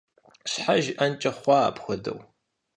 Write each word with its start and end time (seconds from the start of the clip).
Щхьэ 0.51 0.75
жиӀэнкӀэ 0.83 1.31
хъуа 1.39 1.57
апхуэдэу? 1.69 2.19